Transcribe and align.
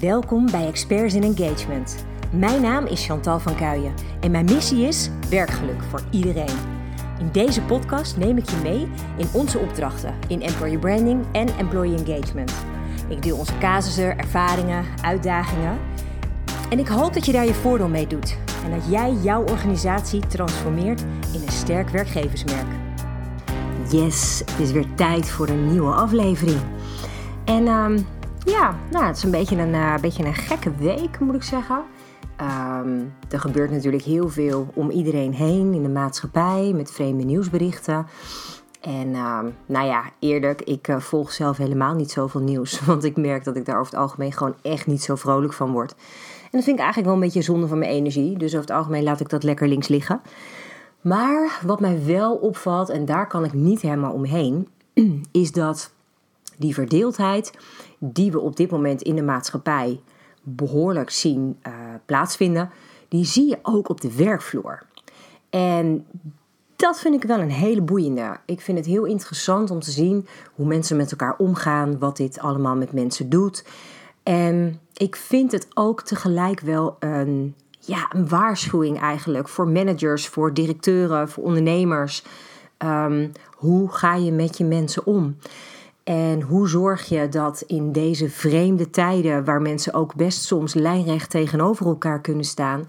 Welkom 0.00 0.50
bij 0.50 0.66
Experts 0.66 1.14
in 1.14 1.22
Engagement. 1.22 2.06
Mijn 2.32 2.62
naam 2.62 2.86
is 2.86 3.06
Chantal 3.06 3.38
van 3.38 3.54
Kuijen 3.54 3.94
en 4.20 4.30
mijn 4.30 4.44
missie 4.44 4.86
is 4.86 5.10
werkgeluk 5.30 5.82
voor 5.82 6.02
iedereen. 6.10 6.56
In 7.18 7.28
deze 7.32 7.62
podcast 7.62 8.16
neem 8.16 8.36
ik 8.36 8.50
je 8.50 8.56
mee 8.62 8.88
in 9.16 9.26
onze 9.32 9.58
opdrachten 9.58 10.14
in 10.28 10.42
employer 10.42 10.78
branding 10.78 11.24
en 11.32 11.48
employee 11.58 12.04
engagement. 12.04 12.52
Ik 13.08 13.22
deel 13.22 13.36
onze 13.36 13.58
casussen, 13.58 14.18
ervaringen, 14.18 14.84
uitdagingen 15.02 15.78
en 16.70 16.78
ik 16.78 16.88
hoop 16.88 17.14
dat 17.14 17.26
je 17.26 17.32
daar 17.32 17.46
je 17.46 17.54
voordeel 17.54 17.88
mee 17.88 18.06
doet 18.06 18.36
en 18.64 18.70
dat 18.70 18.90
jij 18.90 19.12
jouw 19.12 19.42
organisatie 19.42 20.26
transformeert 20.26 21.00
in 21.32 21.42
een 21.42 21.52
sterk 21.52 21.88
werkgeversmerk. 21.88 22.66
Yes, 23.90 24.38
het 24.38 24.58
is 24.58 24.70
weer 24.72 24.94
tijd 24.94 25.30
voor 25.30 25.48
een 25.48 25.70
nieuwe 25.70 25.92
aflevering. 25.92 26.60
En 27.44 27.66
ehm, 27.66 27.98
ja, 28.44 28.76
nou, 28.90 29.04
het 29.04 29.16
is 29.16 29.22
een 29.22 29.30
beetje 29.30 29.56
een, 29.56 29.74
uh, 29.74 29.98
beetje 29.98 30.24
een 30.24 30.34
gekke 30.34 30.74
week, 30.74 31.20
moet 31.20 31.34
ik 31.34 31.42
zeggen. 31.42 31.82
Ehm, 32.36 33.00
er 33.30 33.40
gebeurt 33.40 33.70
natuurlijk 33.70 34.02
heel 34.02 34.28
veel 34.28 34.68
om 34.74 34.90
iedereen 34.90 35.34
heen 35.34 35.74
in 35.74 35.82
de 35.82 35.88
maatschappij 35.88 36.72
met 36.74 36.90
vreemde 36.90 37.24
nieuwsberichten. 37.24 38.06
En 38.80 39.14
ehm, 39.14 39.48
nou 39.66 39.86
ja, 39.86 40.04
eerlijk, 40.18 40.62
ik 40.62 40.88
uh, 40.88 40.98
volg 40.98 41.32
zelf 41.32 41.56
helemaal 41.56 41.94
niet 41.94 42.10
zoveel 42.10 42.40
nieuws. 42.40 42.80
Want 42.86 43.04
ik 43.04 43.16
merk 43.16 43.44
dat 43.44 43.56
ik 43.56 43.64
daar 43.64 43.78
over 43.78 43.92
het 43.92 44.00
algemeen 44.00 44.32
gewoon 44.32 44.54
echt 44.62 44.86
niet 44.86 45.02
zo 45.02 45.14
vrolijk 45.14 45.52
van 45.52 45.72
word. 45.72 45.90
En 46.42 46.50
dat 46.50 46.64
vind 46.64 46.76
ik 46.76 46.82
eigenlijk 46.82 47.04
wel 47.04 47.14
een 47.14 47.24
beetje 47.24 47.42
zonde 47.42 47.66
van 47.66 47.78
mijn 47.78 47.90
energie. 47.90 48.38
Dus 48.38 48.54
over 48.54 48.66
het 48.66 48.76
algemeen 48.76 49.02
laat 49.02 49.20
ik 49.20 49.28
dat 49.28 49.42
lekker 49.42 49.68
links 49.68 49.88
liggen. 49.88 50.20
Maar 51.00 51.60
wat 51.66 51.80
mij 51.80 52.04
wel 52.06 52.34
opvalt, 52.34 52.88
en 52.88 53.04
daar 53.04 53.26
kan 53.26 53.44
ik 53.44 53.52
niet 53.52 53.80
helemaal 53.80 54.12
omheen, 54.12 54.68
is 55.32 55.52
dat 55.52 55.92
die 56.58 56.74
verdeeldheid 56.74 57.52
die 58.12 58.32
we 58.32 58.40
op 58.40 58.56
dit 58.56 58.70
moment 58.70 59.02
in 59.02 59.16
de 59.16 59.22
maatschappij 59.22 60.00
behoorlijk 60.42 61.10
zien 61.10 61.58
uh, 61.66 61.72
plaatsvinden, 62.06 62.70
die 63.08 63.24
zie 63.24 63.48
je 63.48 63.58
ook 63.62 63.88
op 63.88 64.00
de 64.00 64.16
werkvloer. 64.16 64.82
En 65.50 66.06
dat 66.76 67.00
vind 67.00 67.14
ik 67.14 67.28
wel 67.28 67.40
een 67.40 67.50
hele 67.50 67.82
boeiende. 67.82 68.36
Ik 68.46 68.60
vind 68.60 68.78
het 68.78 68.86
heel 68.86 69.04
interessant 69.04 69.70
om 69.70 69.80
te 69.80 69.90
zien 69.90 70.26
hoe 70.54 70.66
mensen 70.66 70.96
met 70.96 71.10
elkaar 71.10 71.34
omgaan, 71.36 71.98
wat 71.98 72.16
dit 72.16 72.38
allemaal 72.38 72.76
met 72.76 72.92
mensen 72.92 73.28
doet. 73.28 73.64
En 74.22 74.80
ik 74.94 75.16
vind 75.16 75.52
het 75.52 75.66
ook 75.74 76.02
tegelijk 76.02 76.60
wel 76.60 76.96
een, 76.98 77.54
ja, 77.78 78.10
een 78.12 78.28
waarschuwing 78.28 79.00
eigenlijk 79.00 79.48
voor 79.48 79.68
managers, 79.68 80.28
voor 80.28 80.54
directeuren, 80.54 81.28
voor 81.28 81.44
ondernemers. 81.44 82.24
Um, 82.78 83.32
hoe 83.56 83.92
ga 83.92 84.14
je 84.14 84.32
met 84.32 84.58
je 84.58 84.64
mensen 84.64 85.06
om? 85.06 85.36
En 86.04 86.40
hoe 86.40 86.68
zorg 86.68 87.08
je 87.08 87.28
dat 87.28 87.60
in 87.66 87.92
deze 87.92 88.30
vreemde 88.30 88.90
tijden, 88.90 89.44
waar 89.44 89.62
mensen 89.62 89.94
ook 89.94 90.14
best 90.14 90.42
soms 90.42 90.74
lijnrecht 90.74 91.30
tegenover 91.30 91.86
elkaar 91.86 92.20
kunnen 92.20 92.44
staan, 92.44 92.88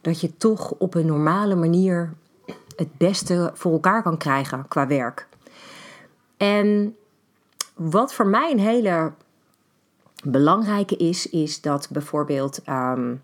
dat 0.00 0.20
je 0.20 0.36
toch 0.36 0.70
op 0.70 0.94
een 0.94 1.06
normale 1.06 1.54
manier 1.54 2.12
het 2.76 2.96
beste 2.96 3.50
voor 3.54 3.72
elkaar 3.72 4.02
kan 4.02 4.16
krijgen 4.16 4.68
qua 4.68 4.86
werk? 4.86 5.28
En 6.36 6.96
wat 7.74 8.14
voor 8.14 8.26
mij 8.26 8.50
een 8.50 8.58
hele 8.58 9.12
belangrijke 10.24 10.96
is, 10.96 11.28
is 11.28 11.60
dat 11.60 11.88
bijvoorbeeld 11.90 12.60
um, 12.68 13.22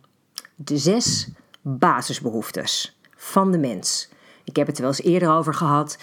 de 0.54 0.76
zes 0.76 1.28
basisbehoeftes 1.60 2.98
van 3.16 3.52
de 3.52 3.58
mens. 3.58 4.08
Ik 4.44 4.56
heb 4.56 4.66
het 4.66 4.76
er 4.76 4.82
wel 4.82 4.90
eens 4.90 5.02
eerder 5.02 5.30
over 5.30 5.54
gehad. 5.54 5.98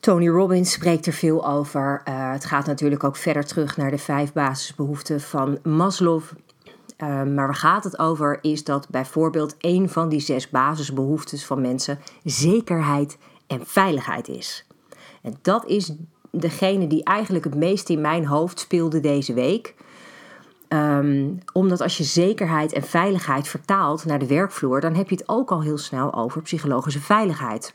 Tony 0.00 0.28
Robbins 0.28 0.72
spreekt 0.72 1.06
er 1.06 1.12
veel 1.12 1.46
over. 1.48 2.02
Uh, 2.08 2.32
het 2.32 2.44
gaat 2.44 2.66
natuurlijk 2.66 3.04
ook 3.04 3.16
verder 3.16 3.44
terug 3.44 3.76
naar 3.76 3.90
de 3.90 3.98
vijf 3.98 4.32
basisbehoeften 4.32 5.20
van 5.20 5.58
Maslow. 5.62 6.22
Uh, 6.22 7.08
maar 7.08 7.34
waar 7.34 7.54
gaat 7.54 7.84
het 7.84 7.98
over 7.98 8.38
is 8.40 8.64
dat 8.64 8.88
bijvoorbeeld 8.88 9.54
een 9.58 9.88
van 9.88 10.08
die 10.08 10.20
zes 10.20 10.50
basisbehoeftes 10.50 11.46
van 11.46 11.60
mensen 11.60 11.98
zekerheid 12.24 13.18
en 13.46 13.66
veiligheid 13.66 14.28
is. 14.28 14.66
En 15.22 15.38
dat 15.42 15.66
is 15.66 15.92
degene 16.30 16.86
die 16.86 17.04
eigenlijk 17.04 17.44
het 17.44 17.54
meest 17.54 17.88
in 17.88 18.00
mijn 18.00 18.26
hoofd 18.26 18.58
speelde 18.58 19.00
deze 19.00 19.34
week. 19.34 19.74
Um, 20.68 21.38
omdat 21.52 21.80
als 21.80 21.96
je 21.96 22.04
zekerheid 22.04 22.72
en 22.72 22.82
veiligheid 22.82 23.48
vertaalt 23.48 24.04
naar 24.04 24.18
de 24.18 24.26
werkvloer, 24.26 24.80
dan 24.80 24.94
heb 24.94 25.08
je 25.08 25.16
het 25.16 25.28
ook 25.28 25.50
al 25.50 25.62
heel 25.62 25.78
snel 25.78 26.14
over 26.14 26.42
psychologische 26.42 27.00
veiligheid. 27.00 27.74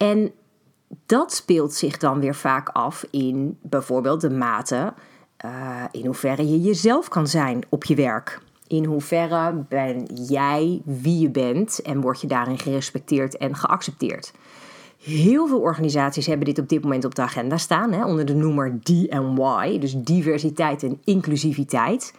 En 0.00 0.32
dat 1.06 1.32
speelt 1.32 1.74
zich 1.74 1.96
dan 1.96 2.20
weer 2.20 2.34
vaak 2.34 2.68
af 2.68 3.06
in 3.10 3.58
bijvoorbeeld 3.62 4.20
de 4.20 4.30
mate 4.30 4.94
uh, 5.44 5.84
in 5.90 6.06
hoeverre 6.06 6.50
je 6.50 6.60
jezelf 6.60 7.08
kan 7.08 7.26
zijn 7.26 7.62
op 7.68 7.84
je 7.84 7.94
werk. 7.94 8.40
In 8.66 8.84
hoeverre 8.84 9.64
ben 9.68 10.04
jij 10.14 10.82
wie 10.84 11.18
je 11.18 11.30
bent 11.30 11.82
en 11.82 12.00
word 12.00 12.20
je 12.20 12.26
daarin 12.26 12.58
gerespecteerd 12.58 13.36
en 13.36 13.56
geaccepteerd. 13.56 14.32
Heel 14.98 15.48
veel 15.48 15.60
organisaties 15.60 16.26
hebben 16.26 16.46
dit 16.46 16.58
op 16.58 16.68
dit 16.68 16.82
moment 16.82 17.04
op 17.04 17.14
de 17.14 17.22
agenda 17.22 17.56
staan, 17.56 17.92
hè, 17.92 18.04
onder 18.04 18.24
de 18.24 18.34
noemer 18.34 18.78
DY, 18.82 19.78
dus 19.78 19.94
diversiteit 19.96 20.82
en 20.82 21.00
inclusiviteit. 21.04 22.14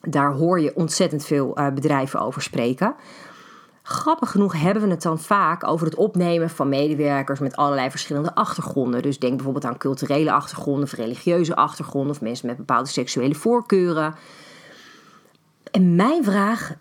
Daar 0.00 0.32
hoor 0.32 0.60
je 0.60 0.76
ontzettend 0.76 1.24
veel 1.24 1.58
uh, 1.58 1.68
bedrijven 1.68 2.20
over 2.20 2.42
spreken. 2.42 2.94
Grappig 3.88 4.30
genoeg 4.30 4.60
hebben 4.60 4.82
we 4.82 4.88
het 4.88 5.02
dan 5.02 5.18
vaak 5.18 5.66
over 5.66 5.86
het 5.86 5.94
opnemen 5.94 6.50
van 6.50 6.68
medewerkers 6.68 7.40
met 7.40 7.56
allerlei 7.56 7.90
verschillende 7.90 8.34
achtergronden. 8.34 9.02
Dus 9.02 9.18
denk 9.18 9.34
bijvoorbeeld 9.34 9.64
aan 9.64 9.78
culturele 9.78 10.32
achtergronden 10.32 10.82
of 10.82 10.92
religieuze 10.92 11.56
achtergronden 11.56 12.10
of 12.10 12.20
mensen 12.20 12.46
met 12.46 12.56
bepaalde 12.56 12.88
seksuele 12.88 13.34
voorkeuren. 13.34 14.14
En 15.70 15.96
mijn 15.96 16.24
vraag 16.24 16.74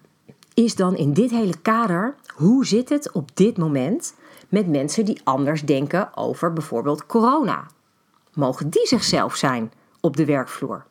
is 0.53 0.75
dan 0.75 0.95
in 0.95 1.13
dit 1.13 1.29
hele 1.29 1.57
kader: 1.61 2.15
hoe 2.33 2.65
zit 2.65 2.89
het 2.89 3.11
op 3.11 3.35
dit 3.35 3.57
moment 3.57 4.13
met 4.49 4.67
mensen 4.67 5.05
die 5.05 5.21
anders 5.23 5.61
denken 5.61 6.17
over 6.17 6.53
bijvoorbeeld 6.53 7.05
corona? 7.05 7.67
Mogen 8.33 8.69
die 8.69 8.87
zichzelf 8.87 9.35
zijn 9.35 9.71
op 9.99 10.17
de 10.17 10.25
werkvloer? 10.25 10.85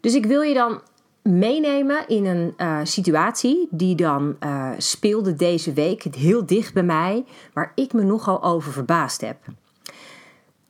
Dus 0.00 0.14
ik 0.14 0.26
wil 0.26 0.40
je 0.40 0.54
dan 0.54 0.80
meenemen 1.22 2.08
in 2.08 2.26
een 2.26 2.54
uh, 2.56 2.78
situatie 2.82 3.68
die 3.70 3.94
dan 3.94 4.36
uh, 4.40 4.70
speelde 4.78 5.34
deze 5.34 5.72
week 5.72 6.02
heel 6.02 6.46
dicht 6.46 6.74
bij 6.74 6.82
mij, 6.82 7.24
waar 7.52 7.72
ik 7.74 7.92
me 7.92 8.02
nogal 8.02 8.42
over 8.42 8.72
verbaasd 8.72 9.20
heb. 9.20 9.36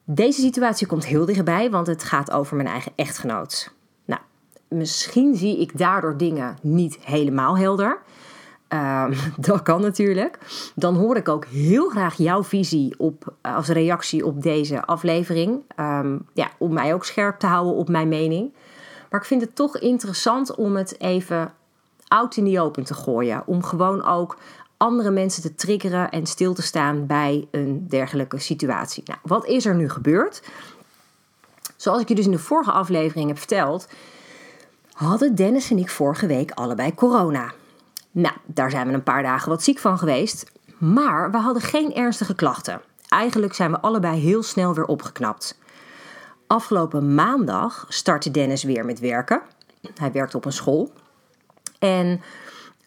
Deze 0.04 0.40
situatie 0.40 0.86
komt 0.86 1.06
heel 1.06 1.24
dichtbij, 1.24 1.70
want 1.70 1.86
het 1.86 2.02
gaat 2.02 2.30
over 2.30 2.56
mijn 2.56 2.68
eigen 2.68 2.92
echtgenoot. 2.94 3.72
Nou, 4.04 4.20
misschien 4.68 5.34
zie 5.34 5.60
ik 5.60 5.78
daardoor 5.78 6.16
dingen 6.16 6.56
niet 6.62 6.98
helemaal 7.00 7.58
helder. 7.58 7.98
Uh, 8.72 9.04
dat 9.36 9.62
kan 9.62 9.80
natuurlijk. 9.80 10.38
Dan 10.74 10.94
hoor 10.94 11.16
ik 11.16 11.28
ook 11.28 11.44
heel 11.44 11.88
graag 11.88 12.16
jouw 12.16 12.44
visie 12.44 12.94
op, 12.98 13.34
als 13.42 13.68
reactie 13.68 14.26
op 14.26 14.42
deze 14.42 14.84
aflevering. 14.84 15.62
Um, 15.80 16.26
ja, 16.32 16.50
om 16.58 16.72
mij 16.72 16.94
ook 16.94 17.04
scherp 17.04 17.38
te 17.38 17.46
houden 17.46 17.74
op 17.74 17.88
mijn 17.88 18.08
mening. 18.08 18.52
Maar 19.10 19.20
ik 19.20 19.26
vind 19.26 19.40
het 19.40 19.54
toch 19.54 19.78
interessant 19.78 20.54
om 20.54 20.76
het 20.76 21.00
even 21.00 21.52
out 22.08 22.36
in 22.36 22.52
the 22.52 22.60
open 22.60 22.84
te 22.84 22.94
gooien. 22.94 23.42
Om 23.46 23.62
gewoon 23.62 24.04
ook 24.04 24.38
andere 24.76 25.10
mensen 25.10 25.42
te 25.42 25.54
triggeren 25.54 26.10
en 26.10 26.26
stil 26.26 26.54
te 26.54 26.62
staan 26.62 27.06
bij 27.06 27.48
een 27.50 27.88
dergelijke 27.88 28.38
situatie. 28.38 29.02
Nou, 29.06 29.18
wat 29.22 29.46
is 29.46 29.66
er 29.66 29.74
nu 29.74 29.88
gebeurd? 29.88 30.42
Zoals 31.76 32.00
ik 32.00 32.08
je 32.08 32.14
dus 32.14 32.24
in 32.24 32.30
de 32.30 32.38
vorige 32.38 32.70
aflevering 32.70 33.28
heb 33.28 33.38
verteld, 33.38 33.88
hadden 34.92 35.34
Dennis 35.34 35.70
en 35.70 35.78
ik 35.78 35.90
vorige 35.90 36.26
week 36.26 36.50
allebei 36.50 36.94
corona. 36.94 37.52
Nou, 38.10 38.34
daar 38.46 38.70
zijn 38.70 38.86
we 38.88 38.92
een 38.92 39.02
paar 39.02 39.22
dagen 39.22 39.48
wat 39.48 39.62
ziek 39.62 39.78
van 39.78 39.98
geweest, 39.98 40.44
maar 40.78 41.30
we 41.30 41.36
hadden 41.36 41.62
geen 41.62 41.94
ernstige 41.94 42.34
klachten. 42.34 42.80
Eigenlijk 43.08 43.54
zijn 43.54 43.70
we 43.70 43.80
allebei 43.80 44.20
heel 44.20 44.42
snel 44.42 44.74
weer 44.74 44.86
opgeknapt. 44.86 45.57
Afgelopen 46.48 47.14
maandag 47.14 47.86
startte 47.88 48.30
Dennis 48.30 48.62
weer 48.62 48.84
met 48.84 48.98
werken. 48.98 49.42
Hij 49.94 50.12
werkte 50.12 50.36
op 50.36 50.44
een 50.44 50.52
school. 50.52 50.92
En 51.78 52.20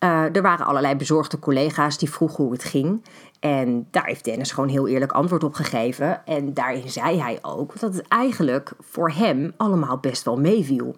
uh, 0.04 0.36
er 0.36 0.42
waren 0.42 0.66
allerlei 0.66 0.96
bezorgde 0.96 1.40
collega's 1.40 1.98
die 1.98 2.12
vroegen 2.12 2.44
hoe 2.44 2.54
het 2.54 2.64
ging. 2.64 3.04
En 3.40 3.88
daar 3.92 4.06
heeft 4.06 4.24
Dennis 4.24 4.52
gewoon 4.52 4.70
heel 4.70 4.88
eerlijk 4.88 5.12
antwoord 5.12 5.44
op 5.44 5.54
gegeven. 5.54 6.26
En 6.26 6.54
daarin 6.54 6.90
zei 6.90 7.22
hij 7.22 7.40
ook 7.42 7.80
dat 7.80 7.94
het 7.94 8.08
eigenlijk 8.08 8.72
voor 8.80 9.12
hem 9.12 9.54
allemaal 9.58 9.98
best 9.98 10.24
wel 10.24 10.38
meeviel. 10.38 10.96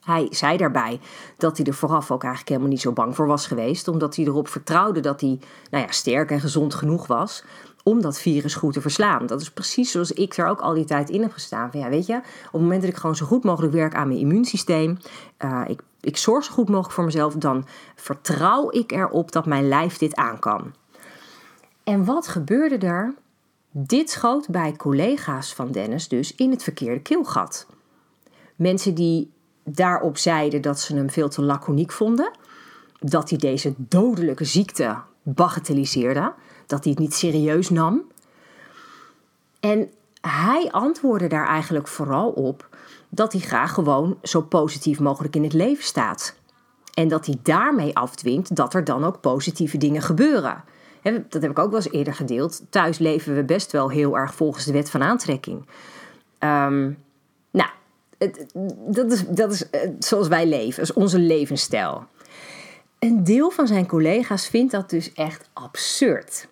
Hij 0.00 0.26
zei 0.30 0.56
daarbij 0.56 1.00
dat 1.36 1.56
hij 1.56 1.66
er 1.66 1.74
vooraf 1.74 2.10
ook 2.10 2.22
eigenlijk 2.22 2.48
helemaal 2.48 2.72
niet 2.72 2.80
zo 2.80 2.92
bang 2.92 3.14
voor 3.14 3.26
was 3.26 3.46
geweest, 3.46 3.88
omdat 3.88 4.16
hij 4.16 4.24
erop 4.24 4.48
vertrouwde 4.48 5.00
dat 5.00 5.20
hij 5.20 5.40
nou 5.70 5.84
ja, 5.84 5.90
sterk 5.90 6.30
en 6.30 6.40
gezond 6.40 6.74
genoeg 6.74 7.06
was 7.06 7.44
om 7.88 8.00
dat 8.00 8.18
virus 8.18 8.54
goed 8.54 8.72
te 8.72 8.80
verslaan. 8.80 9.26
Dat 9.26 9.40
is 9.40 9.50
precies 9.50 9.90
zoals 9.90 10.12
ik 10.12 10.36
er 10.36 10.46
ook 10.46 10.60
al 10.60 10.74
die 10.74 10.84
tijd 10.84 11.10
in 11.10 11.22
heb 11.22 11.32
gestaan. 11.32 11.70
Van 11.70 11.80
ja, 11.80 11.88
weet 11.88 12.06
je, 12.06 12.16
op 12.16 12.52
het 12.52 12.60
moment 12.60 12.80
dat 12.80 12.90
ik 12.90 12.96
gewoon 12.96 13.16
zo 13.16 13.26
goed 13.26 13.44
mogelijk 13.44 13.72
werk 13.72 13.94
aan 13.94 14.08
mijn 14.08 14.20
immuunsysteem, 14.20 14.98
uh, 15.44 15.62
ik, 15.66 15.82
ik 16.00 16.16
zorg 16.16 16.44
zo 16.44 16.52
goed 16.52 16.68
mogelijk 16.68 16.94
voor 16.94 17.04
mezelf, 17.04 17.34
dan 17.34 17.66
vertrouw 17.94 18.70
ik 18.70 18.92
erop 18.92 19.32
dat 19.32 19.46
mijn 19.46 19.68
lijf 19.68 19.98
dit 19.98 20.14
aan 20.14 20.38
kan. 20.38 20.74
En 21.84 22.04
wat 22.04 22.28
gebeurde 22.28 22.86
er? 22.86 23.14
Dit 23.70 24.10
schoot 24.10 24.48
bij 24.48 24.72
collega's 24.76 25.54
van 25.54 25.72
Dennis 25.72 26.08
dus 26.08 26.34
in 26.34 26.50
het 26.50 26.62
verkeerde 26.62 27.00
keelgat. 27.00 27.66
Mensen 28.56 28.94
die 28.94 29.30
daarop 29.64 30.18
zeiden 30.18 30.62
dat 30.62 30.80
ze 30.80 30.96
hem 30.96 31.10
veel 31.10 31.28
te 31.28 31.42
laconiek 31.42 31.92
vonden. 31.92 32.30
Dat 33.00 33.30
hij 33.30 33.38
deze 33.38 33.74
dodelijke 33.76 34.44
ziekte 34.44 34.96
bagatelliseerde. 35.22 36.32
Dat 36.68 36.84
hij 36.84 36.92
het 36.92 37.00
niet 37.00 37.14
serieus 37.14 37.70
nam. 37.70 38.02
En 39.60 39.90
hij 40.20 40.68
antwoordde 40.70 41.26
daar 41.26 41.46
eigenlijk 41.46 41.88
vooral 41.88 42.30
op 42.30 42.68
dat 43.08 43.32
hij 43.32 43.40
graag 43.40 43.72
gewoon 43.72 44.18
zo 44.22 44.40
positief 44.40 45.00
mogelijk 45.00 45.36
in 45.36 45.42
het 45.42 45.52
leven 45.52 45.84
staat. 45.84 46.34
En 46.94 47.08
dat 47.08 47.26
hij 47.26 47.38
daarmee 47.42 47.96
afdwingt 47.96 48.56
dat 48.56 48.74
er 48.74 48.84
dan 48.84 49.04
ook 49.04 49.20
positieve 49.20 49.78
dingen 49.78 50.02
gebeuren. 50.02 50.64
Dat 51.02 51.42
heb 51.42 51.50
ik 51.50 51.58
ook 51.58 51.70
wel 51.70 51.80
eens 51.80 51.92
eerder 51.92 52.14
gedeeld. 52.14 52.62
Thuis 52.70 52.98
leven 52.98 53.34
we 53.34 53.44
best 53.44 53.72
wel 53.72 53.90
heel 53.90 54.16
erg 54.16 54.34
volgens 54.34 54.64
de 54.64 54.72
wet 54.72 54.90
van 54.90 55.02
aantrekking. 55.02 55.66
Um, 56.38 56.98
nou, 57.50 57.70
dat 58.86 59.12
is, 59.12 59.24
dat 59.28 59.52
is 59.52 59.70
eh, 59.70 59.90
zoals 59.98 60.28
wij 60.28 60.46
leven, 60.46 60.82
is 60.82 60.92
onze 60.92 61.18
levensstijl. 61.18 62.06
Een 62.98 63.24
deel 63.24 63.50
van 63.50 63.66
zijn 63.66 63.86
collega's 63.86 64.48
vindt 64.48 64.72
dat 64.72 64.90
dus 64.90 65.12
echt 65.12 65.48
absurd. 65.52 66.48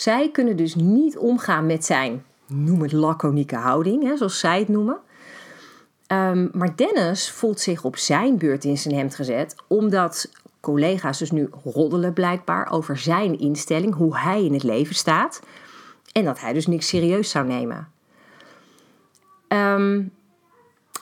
Zij 0.00 0.30
kunnen 0.30 0.56
dus 0.56 0.74
niet 0.74 1.18
omgaan 1.18 1.66
met 1.66 1.84
zijn, 1.84 2.24
noem 2.46 2.82
het 2.82 2.92
laconieke 2.92 3.56
houding, 3.56 4.02
hè, 4.02 4.16
zoals 4.16 4.38
zij 4.38 4.58
het 4.58 4.68
noemen. 4.68 4.98
Um, 6.12 6.50
maar 6.52 6.76
Dennis 6.76 7.30
voelt 7.30 7.60
zich 7.60 7.84
op 7.84 7.96
zijn 7.96 8.38
beurt 8.38 8.64
in 8.64 8.78
zijn 8.78 8.94
hemd 8.94 9.14
gezet, 9.14 9.56
omdat 9.66 10.30
collega's 10.60 11.18
dus 11.18 11.30
nu 11.30 11.48
roddelen 11.64 12.12
blijkbaar 12.12 12.70
over 12.70 12.98
zijn 12.98 13.38
instelling, 13.38 13.94
hoe 13.94 14.18
hij 14.18 14.44
in 14.44 14.52
het 14.52 14.62
leven 14.62 14.94
staat. 14.94 15.40
En 16.12 16.24
dat 16.24 16.40
hij 16.40 16.52
dus 16.52 16.66
niks 16.66 16.88
serieus 16.88 17.30
zou 17.30 17.46
nemen. 17.46 17.88
Um, 19.48 20.12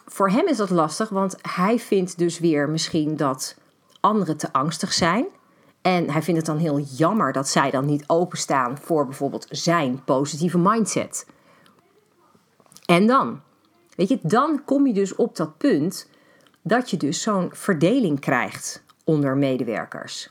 voor 0.07 0.31
hem 0.31 0.47
is 0.47 0.57
dat 0.57 0.71
lastig, 0.71 1.09
want 1.09 1.37
hij 1.43 1.79
vindt 1.79 2.19
dus 2.19 2.39
weer 2.39 2.69
misschien 2.69 3.17
dat 3.17 3.57
anderen 4.01 4.37
te 4.37 4.53
angstig 4.53 4.93
zijn. 4.93 5.27
En 5.83 6.11
hij 6.11 6.23
vindt 6.23 6.41
het 6.41 6.47
dan 6.47 6.59
heel 6.59 6.81
jammer 6.81 7.33
dat 7.33 7.49
zij 7.49 7.71
dan 7.71 7.87
niet 7.87 8.05
openstaan 8.07 8.79
voor 8.79 9.07
bijvoorbeeld 9.07 9.47
zijn 9.51 10.05
positieve 10.05 10.59
mindset. 10.59 11.27
En 12.87 13.07
dan, 13.07 13.41
weet 13.95 14.09
je, 14.09 14.19
dan 14.23 14.65
kom 14.65 14.87
je 14.87 14.93
dus 14.93 15.15
op 15.15 15.37
dat 15.37 15.59
punt 15.59 16.09
dat 16.63 16.91
je 16.91 16.97
dus 16.97 17.23
zo'n 17.23 17.51
verdeling 17.53 18.21
krijgt 18.21 18.83
onder 19.05 19.37
medewerkers. 19.37 20.31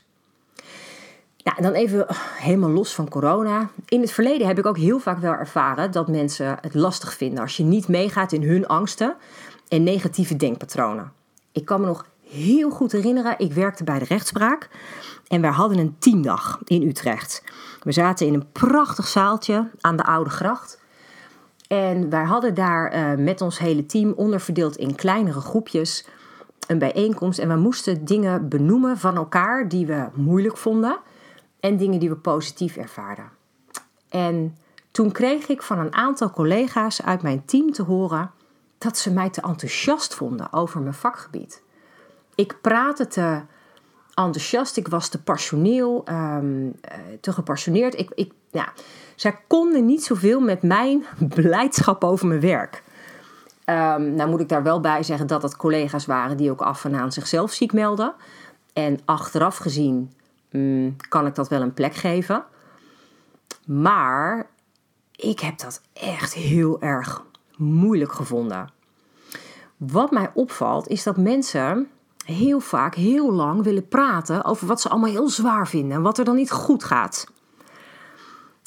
Nou, 1.42 1.62
dan 1.62 1.72
even 1.72 2.06
helemaal 2.36 2.70
los 2.70 2.94
van 2.94 3.08
corona. 3.08 3.70
In 3.86 4.00
het 4.00 4.12
verleden 4.12 4.46
heb 4.46 4.58
ik 4.58 4.66
ook 4.66 4.76
heel 4.76 4.98
vaak 4.98 5.18
wel 5.18 5.32
ervaren 5.32 5.90
dat 5.90 6.08
mensen 6.08 6.58
het 6.60 6.74
lastig 6.74 7.14
vinden 7.14 7.40
als 7.40 7.56
je 7.56 7.64
niet 7.64 7.88
meegaat 7.88 8.32
in 8.32 8.42
hun 8.42 8.66
angsten 8.66 9.16
en 9.68 9.82
negatieve 9.82 10.36
denkpatronen. 10.36 11.12
Ik 11.52 11.64
kan 11.64 11.80
me 11.80 11.86
nog 11.86 12.06
heel 12.30 12.70
goed 12.70 12.92
herinneren, 12.92 13.38
ik 13.38 13.52
werkte 13.52 13.84
bij 13.84 13.98
de 13.98 14.04
rechtspraak 14.04 14.68
en 15.28 15.40
wij 15.40 15.50
hadden 15.50 15.78
een 15.78 15.96
teamdag 15.98 16.60
in 16.64 16.82
Utrecht. 16.82 17.42
We 17.82 17.92
zaten 17.92 18.26
in 18.26 18.34
een 18.34 18.52
prachtig 18.52 19.08
zaaltje 19.08 19.70
aan 19.80 19.96
de 19.96 20.04
Oude 20.04 20.30
Gracht. 20.30 20.80
En 21.68 22.10
wij 22.10 22.24
hadden 22.24 22.54
daar 22.54 22.94
uh, 22.94 23.24
met 23.24 23.40
ons 23.40 23.58
hele 23.58 23.86
team 23.86 24.12
onderverdeeld 24.12 24.76
in 24.76 24.94
kleinere 24.94 25.40
groepjes 25.40 26.06
een 26.66 26.78
bijeenkomst. 26.78 27.38
En 27.38 27.48
we 27.48 27.56
moesten 27.56 28.04
dingen 28.04 28.48
benoemen 28.48 28.98
van 28.98 29.16
elkaar 29.16 29.68
die 29.68 29.86
we 29.86 30.08
moeilijk 30.14 30.56
vonden 30.56 30.98
en 31.60 31.76
dingen 31.76 32.00
die 32.00 32.08
we 32.08 32.16
positief 32.16 32.76
ervaarden. 32.76 33.30
En 34.08 34.56
toen 34.90 35.12
kreeg 35.12 35.48
ik 35.48 35.62
van 35.62 35.78
een 35.78 35.94
aantal 35.94 36.30
collega's 36.30 37.02
uit 37.02 37.22
mijn 37.22 37.44
team 37.44 37.72
te 37.72 37.82
horen 37.82 38.30
dat 38.78 38.98
ze 38.98 39.12
mij 39.12 39.30
te 39.30 39.40
enthousiast 39.40 40.14
vonden 40.14 40.52
over 40.52 40.80
mijn 40.80 40.94
vakgebied. 40.94 41.62
Ik 42.34 42.58
praatte 42.60 43.06
te 43.06 43.40
enthousiast, 44.18 44.76
ik 44.76 44.88
was 44.88 45.08
te 45.08 45.22
passioneel, 45.22 46.04
um, 46.08 46.74
te 47.20 47.32
gepassioneerd. 47.32 47.98
Ik, 47.98 48.10
ik, 48.14 48.32
ja, 48.50 48.72
zij 49.14 49.36
konden 49.46 49.84
niet 49.84 50.04
zoveel 50.04 50.40
met 50.40 50.62
mijn 50.62 51.04
blijdschap 51.34 52.04
over 52.04 52.26
mijn 52.26 52.40
werk. 52.40 52.82
Um, 53.66 54.14
nou 54.14 54.30
moet 54.30 54.40
ik 54.40 54.48
daar 54.48 54.62
wel 54.62 54.80
bij 54.80 55.02
zeggen 55.02 55.26
dat 55.26 55.42
het 55.42 55.56
collega's 55.56 56.06
waren 56.06 56.36
die 56.36 56.50
ook 56.50 56.60
af 56.60 56.84
en 56.84 56.94
aan 56.94 57.12
zichzelf 57.12 57.52
ziek 57.52 57.72
melden. 57.72 58.14
En 58.72 58.98
achteraf 59.04 59.56
gezien 59.56 60.12
mm, 60.50 60.96
kan 61.08 61.26
ik 61.26 61.34
dat 61.34 61.48
wel 61.48 61.60
een 61.60 61.74
plek 61.74 61.94
geven. 61.94 62.44
Maar 63.66 64.46
ik 65.16 65.40
heb 65.40 65.58
dat 65.58 65.82
echt 65.92 66.34
heel 66.34 66.80
erg 66.80 67.22
moeilijk 67.56 68.12
gevonden. 68.12 68.70
Wat 69.76 70.10
mij 70.10 70.30
opvalt 70.34 70.88
is 70.88 71.02
dat 71.02 71.16
mensen 71.16 71.88
heel 72.34 72.60
vaak 72.60 72.94
heel 72.94 73.32
lang 73.32 73.62
willen 73.62 73.88
praten 73.88 74.44
over 74.44 74.66
wat 74.66 74.80
ze 74.80 74.88
allemaal 74.88 75.10
heel 75.10 75.28
zwaar 75.28 75.68
vinden 75.68 75.96
en 75.96 76.02
wat 76.02 76.18
er 76.18 76.24
dan 76.24 76.36
niet 76.36 76.50
goed 76.50 76.84
gaat. 76.84 77.26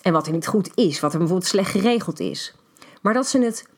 En 0.02 0.13
wat 0.13 0.28
er 0.28 0.34
niet 0.34 0.48
goed 0.48 0.72
is, 0.75 1.00
wat 1.00 1.12
er 1.12 1.18
bijvoorbeeld 1.18 1.50
slecht 1.50 1.72
geregeld 1.72 2.19
is. 2.19 2.56
Maar 3.02 3.13
dat 3.13 3.28
ze 3.28 3.40
het 3.40 3.69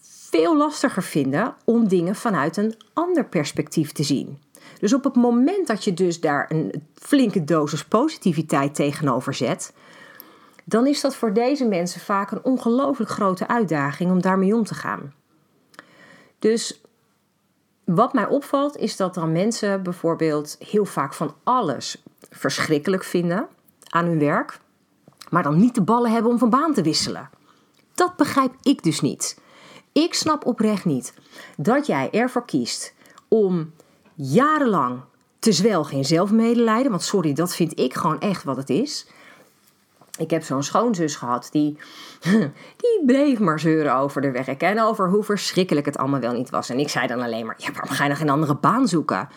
veel 0.00 0.56
lastiger 0.56 1.02
vinden 1.02 1.54
om 1.64 1.88
dingen 1.88 2.14
vanuit 2.14 2.56
een 2.56 2.74
ander 2.92 3.24
perspectief 3.24 3.92
te 3.92 4.02
zien. 4.02 4.38
Dus 4.78 4.94
op 4.94 5.04
het 5.04 5.14
moment 5.14 5.66
dat 5.66 5.84
je 5.84 5.94
dus 5.94 6.20
daar 6.20 6.50
een 6.50 6.88
flinke 6.94 7.44
dosis 7.44 7.84
positiviteit 7.84 8.74
tegenover 8.74 9.34
zet, 9.34 9.72
dan 10.64 10.86
is 10.86 11.00
dat 11.00 11.16
voor 11.16 11.32
deze 11.32 11.64
mensen 11.64 12.00
vaak 12.00 12.30
een 12.30 12.44
ongelooflijk 12.44 13.10
grote 13.10 13.48
uitdaging 13.48 14.10
om 14.10 14.20
daarmee 14.20 14.54
om 14.54 14.64
te 14.64 14.74
gaan. 14.74 15.14
Dus 16.38 16.80
wat 17.86 18.12
mij 18.12 18.26
opvalt 18.26 18.76
is 18.76 18.96
dat 18.96 19.14
dan 19.14 19.32
mensen 19.32 19.82
bijvoorbeeld 19.82 20.56
heel 20.58 20.84
vaak 20.84 21.14
van 21.14 21.34
alles 21.42 22.02
verschrikkelijk 22.30 23.04
vinden 23.04 23.46
aan 23.88 24.04
hun 24.04 24.18
werk, 24.18 24.60
maar 25.30 25.42
dan 25.42 25.58
niet 25.58 25.74
de 25.74 25.82
ballen 25.82 26.10
hebben 26.10 26.30
om 26.30 26.38
van 26.38 26.50
baan 26.50 26.74
te 26.74 26.82
wisselen. 26.82 27.30
Dat 27.94 28.16
begrijp 28.16 28.54
ik 28.62 28.82
dus 28.82 29.00
niet. 29.00 29.40
Ik 29.92 30.14
snap 30.14 30.46
oprecht 30.46 30.84
niet 30.84 31.14
dat 31.56 31.86
jij 31.86 32.10
ervoor 32.10 32.44
kiest 32.44 32.94
om 33.28 33.72
jarenlang 34.14 35.00
te 35.38 35.52
zwelgen 35.52 35.96
in 35.96 36.04
zelfmedelijden, 36.04 36.90
want 36.90 37.02
sorry, 37.02 37.32
dat 37.32 37.54
vind 37.54 37.78
ik 37.78 37.94
gewoon 37.94 38.20
echt 38.20 38.44
wat 38.44 38.56
het 38.56 38.70
is. 38.70 39.06
Ik 40.18 40.30
heb 40.30 40.42
zo'n 40.42 40.62
schoonzus 40.62 41.16
gehad 41.16 41.48
die, 41.50 41.78
die 42.82 43.02
bleef 43.06 43.38
maar 43.38 43.60
zeuren 43.60 43.94
over 43.94 44.20
de 44.20 44.30
werk 44.30 44.62
en 44.62 44.82
over 44.82 45.08
hoe 45.08 45.22
verschrikkelijk 45.22 45.86
het 45.86 45.98
allemaal 45.98 46.20
wel 46.20 46.32
niet 46.32 46.50
was. 46.50 46.68
En 46.68 46.78
ik 46.78 46.88
zei 46.88 47.06
dan 47.06 47.20
alleen 47.20 47.46
maar: 47.46 47.56
ja, 47.58 47.72
waarom 47.72 47.90
ga 47.90 48.04
je 48.04 48.10
nog 48.10 48.20
een 48.20 48.30
andere 48.30 48.54
baan 48.54 48.88
zoeken? 48.88 49.28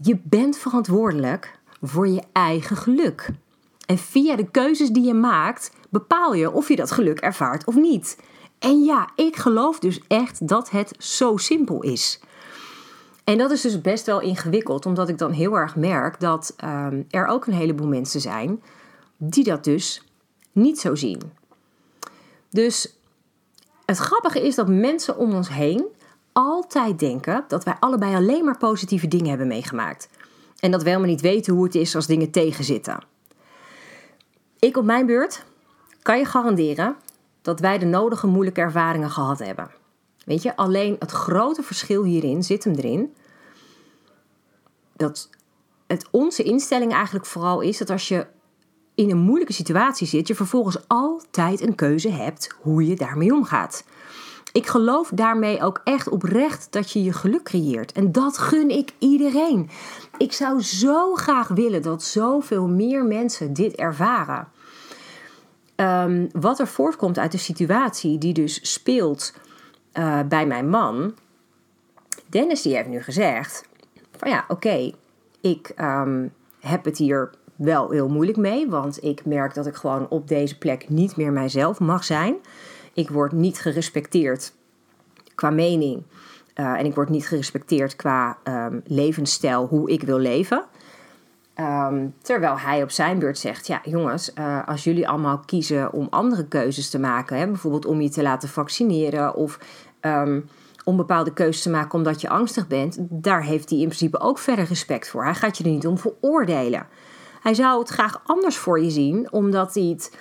Je 0.00 0.20
bent 0.24 0.58
verantwoordelijk 0.58 1.58
voor 1.82 2.08
je 2.08 2.22
eigen 2.32 2.76
geluk. 2.76 3.30
En 3.86 3.98
via 3.98 4.36
de 4.36 4.50
keuzes 4.50 4.90
die 4.90 5.04
je 5.04 5.14
maakt, 5.14 5.70
bepaal 5.90 6.34
je 6.34 6.52
of 6.52 6.68
je 6.68 6.76
dat 6.76 6.90
geluk 6.90 7.20
ervaart 7.20 7.66
of 7.66 7.74
niet. 7.74 8.18
En 8.58 8.84
ja, 8.84 9.08
ik 9.14 9.36
geloof 9.36 9.78
dus 9.78 10.00
echt 10.08 10.48
dat 10.48 10.70
het 10.70 10.94
zo 10.98 11.36
simpel 11.36 11.82
is. 11.82 12.20
En 13.24 13.38
dat 13.38 13.50
is 13.50 13.60
dus 13.60 13.80
best 13.80 14.06
wel 14.06 14.20
ingewikkeld, 14.20 14.86
omdat 14.86 15.08
ik 15.08 15.18
dan 15.18 15.30
heel 15.30 15.54
erg 15.54 15.76
merk 15.76 16.20
dat 16.20 16.54
um, 16.64 17.06
er 17.10 17.26
ook 17.26 17.46
een 17.46 17.52
heleboel 17.52 17.86
mensen 17.86 18.20
zijn 18.20 18.62
die 19.18 19.44
dat 19.44 19.64
dus 19.64 20.02
niet 20.52 20.80
zo 20.80 20.94
zien. 20.94 21.32
Dus 22.50 22.98
het 23.84 23.98
grappige 23.98 24.46
is 24.46 24.54
dat 24.54 24.68
mensen 24.68 25.16
om 25.16 25.34
ons 25.34 25.48
heen 25.48 25.86
altijd 26.32 26.98
denken 26.98 27.44
dat 27.48 27.64
wij 27.64 27.76
allebei 27.80 28.14
alleen 28.14 28.44
maar 28.44 28.58
positieve 28.58 29.08
dingen 29.08 29.28
hebben 29.28 29.46
meegemaakt. 29.46 30.08
En 30.60 30.70
dat 30.70 30.82
we 30.82 30.88
helemaal 30.88 31.10
niet 31.10 31.20
weten 31.20 31.54
hoe 31.54 31.64
het 31.64 31.74
is 31.74 31.94
als 31.94 32.06
dingen 32.06 32.30
tegenzitten. 32.30 32.98
Ik 34.58 34.76
op 34.76 34.84
mijn 34.84 35.06
beurt 35.06 35.44
kan 36.02 36.18
je 36.18 36.24
garanderen 36.24 36.96
dat 37.42 37.60
wij 37.60 37.78
de 37.78 37.86
nodige 37.86 38.26
moeilijke 38.26 38.60
ervaringen 38.60 39.10
gehad 39.10 39.38
hebben. 39.38 39.70
Weet 40.24 40.42
je, 40.42 40.56
alleen 40.56 40.96
het 40.98 41.10
grote 41.10 41.62
verschil 41.62 42.04
hierin 42.04 42.42
zit 42.42 42.64
hem 42.64 42.74
erin 42.74 43.14
dat 44.96 45.30
het 45.86 46.08
onze 46.10 46.42
instelling 46.42 46.92
eigenlijk 46.92 47.26
vooral 47.26 47.60
is 47.60 47.78
dat 47.78 47.90
als 47.90 48.08
je 48.08 48.26
in 48.98 49.10
een 49.10 49.18
moeilijke 49.18 49.52
situatie 49.52 50.06
zit, 50.06 50.28
je 50.28 50.34
vervolgens 50.34 50.78
altijd 50.86 51.60
een 51.60 51.74
keuze 51.74 52.10
hebt 52.10 52.54
hoe 52.60 52.86
je 52.86 52.96
daarmee 52.96 53.32
omgaat. 53.32 53.84
Ik 54.52 54.66
geloof 54.66 55.10
daarmee 55.14 55.62
ook 55.62 55.80
echt 55.84 56.08
oprecht 56.08 56.66
dat 56.70 56.92
je 56.92 57.02
je 57.02 57.12
geluk 57.12 57.42
creëert. 57.42 57.92
En 57.92 58.12
dat 58.12 58.38
gun 58.38 58.70
ik 58.70 58.92
iedereen. 58.98 59.70
Ik 60.16 60.32
zou 60.32 60.62
zo 60.62 61.14
graag 61.14 61.48
willen 61.48 61.82
dat 61.82 62.02
zoveel 62.02 62.68
meer 62.68 63.04
mensen 63.04 63.52
dit 63.52 63.74
ervaren. 63.74 64.48
Ehm, 65.74 66.26
wat 66.32 66.58
er 66.58 66.68
voortkomt 66.68 67.18
uit 67.18 67.32
de 67.32 67.38
situatie 67.38 68.18
die 68.18 68.32
dus 68.32 68.72
speelt 68.72 69.34
uh, 69.92 70.20
bij 70.28 70.46
mijn 70.46 70.68
man. 70.68 71.14
Dennis 72.26 72.62
die 72.62 72.74
heeft 72.76 72.88
nu 72.88 73.02
gezegd 73.02 73.68
van 74.16 74.30
ja, 74.30 74.44
oké, 74.48 74.92
ik 75.40 75.72
um, 75.80 76.32
heb 76.60 76.84
het 76.84 76.98
hier 76.98 77.30
wel 77.58 77.90
heel 77.90 78.08
moeilijk 78.08 78.38
mee, 78.38 78.68
want 78.68 79.04
ik 79.04 79.24
merk 79.24 79.54
dat 79.54 79.66
ik 79.66 79.74
gewoon 79.74 80.08
op 80.08 80.28
deze 80.28 80.58
plek 80.58 80.88
niet 80.88 81.16
meer 81.16 81.32
mijzelf 81.32 81.80
mag 81.80 82.04
zijn. 82.04 82.36
Ik 82.92 83.10
word 83.10 83.32
niet 83.32 83.58
gerespecteerd 83.58 84.52
qua 85.34 85.50
mening 85.50 86.02
eh, 86.54 86.78
en 86.78 86.84
ik 86.84 86.94
word 86.94 87.08
niet 87.08 87.28
gerespecteerd 87.28 87.96
qua 87.96 88.38
um, 88.44 88.80
levensstijl, 88.84 89.66
hoe 89.66 89.90
ik 89.90 90.02
wil 90.02 90.18
leven. 90.18 90.64
Ehm, 91.54 92.06
terwijl 92.22 92.58
hij 92.58 92.82
op 92.82 92.90
zijn 92.90 93.18
beurt 93.18 93.38
zegt: 93.38 93.66
Ja, 93.66 93.80
jongens, 93.84 94.32
uh, 94.34 94.68
als 94.68 94.84
jullie 94.84 95.08
allemaal 95.08 95.38
kiezen 95.38 95.92
om 95.92 96.06
andere 96.10 96.48
keuzes 96.48 96.90
te 96.90 96.98
maken, 96.98 97.38
hè, 97.38 97.46
bijvoorbeeld 97.46 97.86
om 97.86 98.00
je 98.00 98.08
te 98.08 98.22
laten 98.22 98.48
vaccineren 98.48 99.34
of 99.34 99.58
um, 100.00 100.48
om 100.84 100.96
bepaalde 100.96 101.32
keuzes 101.32 101.62
te 101.62 101.70
maken 101.70 101.98
omdat 101.98 102.20
je 102.20 102.28
angstig 102.28 102.66
bent, 102.66 102.96
daar 103.00 103.42
heeft 103.42 103.70
hij 103.70 103.78
in 103.78 103.84
principe 103.84 104.20
ook 104.20 104.38
verder 104.38 104.64
respect 104.64 105.08
voor. 105.08 105.24
Hij 105.24 105.34
gaat 105.34 105.58
je 105.58 105.64
er 105.64 105.70
niet 105.70 105.86
om 105.86 105.98
veroordelen. 105.98 106.86
Hij 107.48 107.56
zou 107.56 107.78
het 107.78 107.88
graag 107.88 108.20
anders 108.24 108.56
voor 108.56 108.80
je 108.80 108.90
zien, 108.90 109.32
omdat 109.32 109.74
hij 109.74 109.82
het 109.84 110.16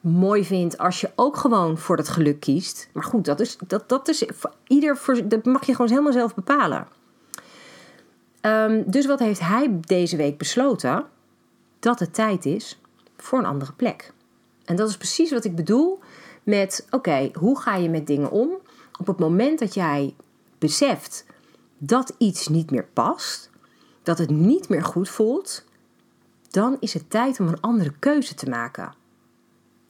mooi 0.00 0.44
vindt 0.44 0.78
als 0.78 1.00
je 1.00 1.10
ook 1.14 1.36
gewoon 1.36 1.78
voor 1.78 1.96
dat 1.96 2.08
geluk 2.08 2.40
kiest. 2.40 2.88
Maar 2.92 3.04
goed, 3.04 3.24
dat, 3.24 3.40
is, 3.40 3.56
dat, 3.66 3.88
dat, 3.88 4.08
is, 4.08 4.24
ieder, 4.66 5.00
dat 5.24 5.44
mag 5.44 5.66
je 5.66 5.72
gewoon 5.72 5.90
helemaal 5.90 6.12
zelf 6.12 6.34
bepalen. 6.34 6.86
Um, 8.40 8.84
dus 8.90 9.06
wat 9.06 9.18
heeft 9.18 9.40
hij 9.40 9.80
deze 9.80 10.16
week 10.16 10.38
besloten? 10.38 11.04
Dat 11.78 11.98
het 11.98 12.14
tijd 12.14 12.46
is 12.46 12.80
voor 13.16 13.38
een 13.38 13.44
andere 13.46 13.72
plek. 13.72 14.12
En 14.64 14.76
dat 14.76 14.88
is 14.88 14.96
precies 14.96 15.30
wat 15.30 15.44
ik 15.44 15.56
bedoel 15.56 15.98
met: 16.42 16.86
oké, 16.90 17.30
hoe 17.38 17.60
ga 17.60 17.76
je 17.76 17.88
met 17.88 18.06
dingen 18.06 18.30
om? 18.30 18.50
Op 18.98 19.06
het 19.06 19.18
moment 19.18 19.58
dat 19.58 19.74
jij 19.74 20.14
beseft 20.58 21.24
dat 21.78 22.14
iets 22.18 22.48
niet 22.48 22.70
meer 22.70 22.86
past, 22.92 23.50
dat 24.02 24.18
het 24.18 24.30
niet 24.30 24.68
meer 24.68 24.84
goed 24.84 25.08
voelt, 25.08 25.64
dan 26.52 26.76
is 26.80 26.94
het 26.94 27.10
tijd 27.10 27.40
om 27.40 27.48
een 27.48 27.60
andere 27.60 27.92
keuze 27.98 28.34
te 28.34 28.48
maken. 28.48 28.94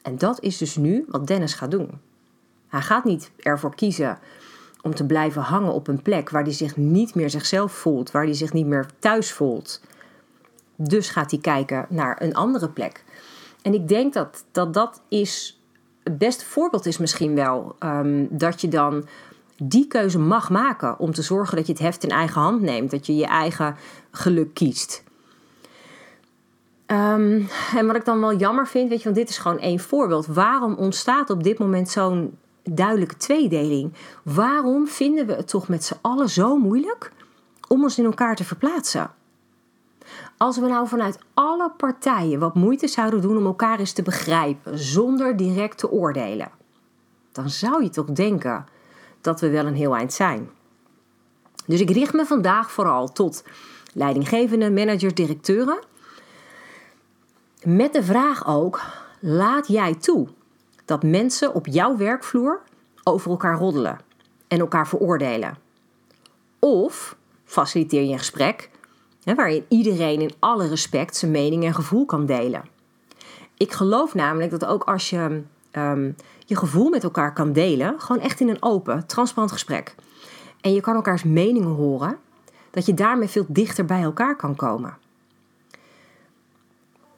En 0.03 0.19
dat 0.19 0.41
is 0.41 0.59
dus 0.59 0.77
nu 0.77 1.05
wat 1.09 1.27
Dennis 1.27 1.55
gaat 1.55 1.71
doen. 1.71 2.01
Hij 2.69 2.81
gaat 2.81 3.05
niet 3.05 3.31
ervoor 3.37 3.75
kiezen 3.75 4.19
om 4.83 4.95
te 4.95 5.07
blijven 5.07 5.43
hangen 5.43 5.73
op 5.73 5.89
een 5.89 6.03
plek 6.03 6.31
waar 6.31 6.43
hij 6.43 6.53
zich 6.53 6.77
niet 6.77 7.15
meer 7.15 7.31
zichzelf 7.31 7.73
voelt, 7.73 8.11
waar 8.11 8.25
hij 8.25 8.35
zich 8.35 8.53
niet 8.53 8.67
meer 8.67 8.87
thuis 8.99 9.33
voelt. 9.33 9.81
Dus 10.77 11.09
gaat 11.09 11.31
hij 11.31 11.41
kijken 11.41 11.87
naar 11.89 12.23
een 12.23 12.35
andere 12.35 12.69
plek. 12.69 13.05
En 13.63 13.75
ik 13.75 13.89
denk 13.89 14.13
dat 14.13 14.45
dat, 14.53 14.75
dat 14.75 15.03
is 15.09 15.61
het 16.03 16.19
beste 16.19 16.45
voorbeeld 16.45 16.87
is 16.87 16.99
misschien 16.99 17.35
wel 17.35 17.77
um, 17.81 18.29
dat 18.31 18.61
je 18.61 18.69
dan 18.69 19.05
die 19.57 19.87
keuze 19.87 20.19
mag 20.19 20.51
maken 20.51 20.99
om 20.99 21.13
te 21.13 21.23
zorgen 21.23 21.57
dat 21.57 21.67
je 21.67 21.73
het 21.73 21.83
heft 21.83 22.05
in 22.05 22.11
eigen 22.11 22.41
hand 22.41 22.61
neemt, 22.61 22.91
dat 22.91 23.07
je 23.07 23.17
je 23.17 23.27
eigen 23.27 23.77
geluk 24.11 24.55
kiest. 24.55 25.03
Um, 26.93 27.49
en 27.77 27.87
wat 27.87 27.97
ik 27.97 28.05
dan 28.05 28.21
wel 28.21 28.35
jammer 28.35 28.67
vind, 28.67 28.89
weet 28.89 28.99
je, 28.99 29.05
want 29.05 29.17
dit 29.17 29.29
is 29.29 29.39
gewoon 29.39 29.59
één 29.59 29.79
voorbeeld. 29.79 30.27
Waarom 30.27 30.75
ontstaat 30.75 31.31
op 31.31 31.43
dit 31.43 31.59
moment 31.59 31.89
zo'n 31.89 32.39
duidelijke 32.63 33.17
tweedeling? 33.17 33.93
Waarom 34.23 34.87
vinden 34.87 35.27
we 35.27 35.35
het 35.35 35.49
toch 35.49 35.69
met 35.69 35.85
z'n 35.85 35.99
allen 36.01 36.29
zo 36.29 36.57
moeilijk 36.57 37.13
om 37.69 37.83
ons 37.83 37.99
in 37.99 38.05
elkaar 38.05 38.37
te 38.37 38.45
verplaatsen? 38.45 39.11
Als 40.37 40.59
we 40.59 40.67
nou 40.67 40.89
vanuit 40.89 41.19
alle 41.35 41.71
partijen 41.77 42.39
wat 42.39 42.55
moeite 42.55 42.89
zouden 42.89 43.21
doen 43.21 43.37
om 43.37 43.47
elkaar 43.47 43.79
eens 43.79 43.93
te 43.93 44.03
begrijpen, 44.03 44.79
zonder 44.79 45.37
direct 45.37 45.79
te 45.79 45.91
oordelen, 45.91 46.51
dan 47.33 47.51
zou 47.51 47.83
je 47.83 47.91
toch 47.91 48.07
denken 48.07 48.67
dat 49.21 49.41
we 49.41 49.51
wel 49.51 49.67
een 49.67 49.75
heel 49.75 49.97
eind 49.97 50.13
zijn. 50.13 50.51
Dus 51.67 51.81
ik 51.81 51.91
richt 51.91 52.13
me 52.13 52.27
vandaag 52.27 52.71
vooral 52.71 53.13
tot 53.13 53.45
leidinggevende 53.95 54.71
managers, 54.71 55.15
directeuren. 55.15 55.79
Met 57.65 57.93
de 57.93 58.03
vraag 58.03 58.47
ook: 58.47 58.81
laat 59.21 59.69
jij 59.69 59.95
toe 59.95 60.29
dat 60.85 61.03
mensen 61.03 61.55
op 61.55 61.67
jouw 61.67 61.97
werkvloer 61.97 62.61
over 63.03 63.31
elkaar 63.31 63.59
roddelen 63.59 63.99
en 64.49 64.59
elkaar 64.59 64.89
veroordelen? 64.89 65.59
Of 66.59 67.17
faciliteer 67.45 68.03
je 68.03 68.13
een 68.13 68.19
gesprek 68.19 68.71
waarin 69.25 69.65
iedereen 69.69 70.21
in 70.21 70.33
alle 70.39 70.69
respect 70.69 71.17
zijn 71.17 71.31
mening 71.31 71.65
en 71.65 71.75
gevoel 71.75 72.05
kan 72.05 72.27
delen. 72.27 72.65
Ik 73.57 73.73
geloof 73.73 74.15
namelijk 74.15 74.51
dat 74.51 74.65
ook 74.65 74.85
als 74.85 75.11
je 75.11 75.43
ehm, 75.71 76.13
je 76.47 76.57
gevoel 76.57 76.89
met 76.89 77.05
elkaar 77.05 77.33
kan 77.33 77.53
delen, 77.53 78.01
gewoon 78.01 78.23
echt 78.23 78.41
in 78.41 78.49
een 78.49 78.63
open, 78.63 79.07
transparant 79.07 79.53
gesprek, 79.53 79.95
en 80.61 80.73
je 80.73 80.81
kan 80.81 80.95
elkaars 80.95 81.23
meningen 81.23 81.75
horen, 81.75 82.19
dat 82.71 82.87
je 82.87 82.95
daarmee 82.95 83.29
veel 83.29 83.47
dichter 83.49 83.85
bij 83.85 84.03
elkaar 84.03 84.37
kan 84.37 84.57
komen. 84.57 84.97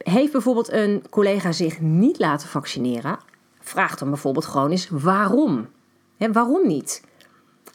Heeft 0.05 0.33
bijvoorbeeld 0.33 0.73
een 0.73 1.05
collega 1.11 1.53
zich 1.53 1.81
niet 1.81 2.19
laten 2.19 2.49
vaccineren, 2.49 3.19
vraag 3.61 3.97
dan 3.97 4.09
bijvoorbeeld 4.09 4.45
gewoon 4.45 4.71
eens 4.71 4.89
waarom. 4.91 5.69
He, 6.17 6.33
waarom 6.33 6.67
niet? 6.67 7.03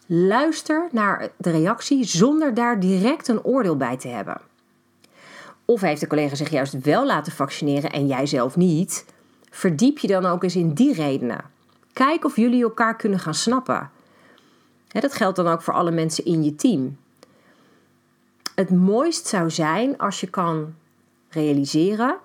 Luister 0.06 0.88
naar 0.92 1.30
de 1.38 1.50
reactie 1.50 2.04
zonder 2.04 2.54
daar 2.54 2.80
direct 2.80 3.28
een 3.28 3.44
oordeel 3.44 3.78
bij 3.78 3.98
te 3.98 4.08
hebben. 4.08 4.42
Of 5.66 5.82
heeft 5.82 6.02
de 6.02 6.08
collega 6.08 6.36
zich 6.36 6.50
juist 6.50 6.82
wel 6.82 7.06
laten 7.06 7.32
vaccineren 7.32 7.92
en 7.92 8.08
jij 8.08 8.26
zelf 8.26 8.56
niet? 8.56 9.06
Verdiep 9.50 9.98
je 9.98 10.08
dan 10.08 10.26
ook 10.26 10.44
eens 10.44 10.56
in 10.56 10.74
die 10.74 10.94
redenen. 10.94 11.44
Kijk 11.94 12.26
of 12.26 12.36
jullie 12.36 12.64
elkaar 12.64 12.96
kunnen 12.96 13.20
gaan 13.20 13.34
snappen. 13.34 13.90
dat 14.88 15.14
geldt 15.14 15.36
dan 15.36 15.48
ook 15.48 15.62
voor 15.62 15.74
alle 15.74 15.92
mensen 15.92 16.26
in 16.26 16.44
je 16.44 16.56
team. 16.56 16.98
Het 18.56 18.70
mooist 18.70 19.28
zou 19.28 19.50
zijn 19.50 19.98
als 19.98 20.20
je 20.20 20.28
kan 20.28 20.76
realiseren 21.30 22.18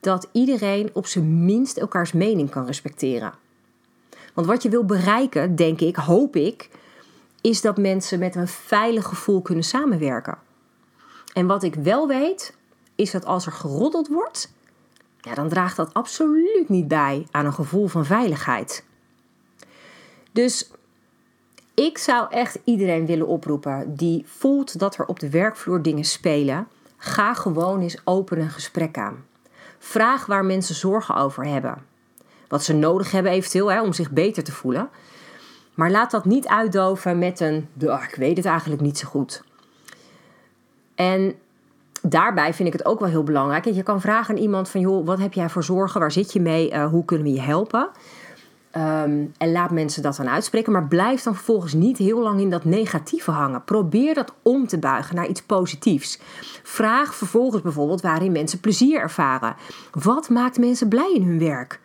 dat 0.00 0.28
iedereen 0.32 0.90
op 0.92 1.06
zijn 1.06 1.44
minst 1.44 1.76
elkaars 1.76 2.12
mening 2.12 2.50
kan 2.50 2.66
respecteren. 2.66 3.32
Want 4.34 4.46
wat 4.46 4.62
je 4.62 4.68
wil 4.68 4.84
bereiken, 4.84 5.56
denk 5.56 5.80
ik, 5.80 5.96
hoop 5.96 6.36
ik, 6.36 6.70
is 7.40 7.60
dat 7.60 7.76
mensen 7.76 8.18
met 8.18 8.34
een 8.34 8.48
veilig 8.48 9.04
gevoel 9.04 9.42
kunnen 9.42 9.64
samenwerken. 9.64 10.38
En 11.32 11.46
wat 11.46 11.62
ik 11.62 11.74
wel 11.74 12.08
weet, 12.08 12.54
is 12.94 13.10
dat 13.10 13.24
als 13.24 13.46
er 13.46 13.52
geroddeld 13.52 14.08
wordt, 14.08 14.52
ja, 15.20 15.34
dan 15.34 15.48
draagt 15.48 15.76
dat 15.76 15.94
absoluut 15.94 16.68
niet 16.68 16.88
bij 16.88 17.26
aan 17.30 17.46
een 17.46 17.52
gevoel 17.52 17.86
van 17.86 18.04
veiligheid. 18.04 18.84
Dus 20.32 20.70
ik 21.74 21.98
zou 21.98 22.30
echt 22.30 22.58
iedereen 22.64 23.06
willen 23.06 23.26
oproepen 23.26 23.96
die 23.96 24.24
voelt 24.26 24.78
dat 24.78 24.98
er 24.98 25.06
op 25.06 25.20
de 25.20 25.30
werkvloer 25.30 25.82
dingen 25.82 26.04
spelen. 26.04 26.68
Ga 27.04 27.34
gewoon 27.34 27.80
eens 27.80 28.00
open 28.04 28.40
een 28.40 28.50
gesprek 28.50 28.98
aan. 28.98 29.24
Vraag 29.78 30.26
waar 30.26 30.44
mensen 30.44 30.74
zorgen 30.74 31.14
over 31.14 31.46
hebben. 31.46 31.84
Wat 32.48 32.64
ze 32.64 32.72
nodig 32.74 33.10
hebben 33.10 33.32
eventueel 33.32 33.72
hè, 33.72 33.82
om 33.82 33.92
zich 33.92 34.10
beter 34.10 34.44
te 34.44 34.52
voelen. 34.52 34.88
Maar 35.74 35.90
laat 35.90 36.10
dat 36.10 36.24
niet 36.24 36.46
uitdoven 36.46 37.18
met 37.18 37.40
een, 37.40 37.68
ik 37.78 38.14
weet 38.16 38.36
het 38.36 38.46
eigenlijk 38.46 38.80
niet 38.80 38.98
zo 38.98 39.08
goed. 39.08 39.44
En 40.94 41.34
daarbij 42.02 42.54
vind 42.54 42.68
ik 42.68 42.74
het 42.74 42.84
ook 42.84 43.00
wel 43.00 43.08
heel 43.08 43.24
belangrijk. 43.24 43.64
Je 43.64 43.82
kan 43.82 44.00
vragen 44.00 44.34
aan 44.34 44.42
iemand 44.42 44.68
van, 44.68 44.80
joh, 44.80 45.06
wat 45.06 45.18
heb 45.18 45.32
jij 45.32 45.48
voor 45.48 45.64
zorgen? 45.64 46.00
Waar 46.00 46.12
zit 46.12 46.32
je 46.32 46.40
mee? 46.40 46.72
Uh, 46.72 46.86
hoe 46.86 47.04
kunnen 47.04 47.26
we 47.26 47.32
je 47.32 47.40
helpen? 47.40 47.90
Um, 48.76 49.32
en 49.38 49.52
laat 49.52 49.70
mensen 49.70 50.02
dat 50.02 50.16
dan 50.16 50.28
uitspreken. 50.28 50.72
Maar 50.72 50.88
blijf 50.88 51.22
dan 51.22 51.34
vervolgens 51.34 51.72
niet 51.72 51.98
heel 51.98 52.22
lang 52.22 52.40
in 52.40 52.50
dat 52.50 52.64
negatieve 52.64 53.30
hangen. 53.30 53.64
Probeer 53.64 54.14
dat 54.14 54.34
om 54.42 54.66
te 54.66 54.78
buigen 54.78 55.14
naar 55.14 55.26
iets 55.26 55.42
positiefs. 55.42 56.18
Vraag 56.62 57.14
vervolgens 57.14 57.62
bijvoorbeeld 57.62 58.00
waarin 58.00 58.32
mensen 58.32 58.60
plezier 58.60 59.00
ervaren. 59.00 59.56
Wat 59.90 60.28
maakt 60.28 60.58
mensen 60.58 60.88
blij 60.88 61.12
in 61.14 61.22
hun 61.22 61.38
werk? 61.38 61.80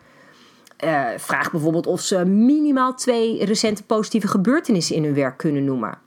Uh, 0.84 1.06
vraag 1.16 1.50
bijvoorbeeld 1.50 1.86
of 1.86 2.00
ze 2.00 2.24
minimaal 2.24 2.94
twee 2.94 3.44
recente 3.44 3.82
positieve 3.84 4.28
gebeurtenissen 4.28 4.96
in 4.96 5.04
hun 5.04 5.14
werk 5.14 5.36
kunnen 5.36 5.64
noemen. 5.64 5.98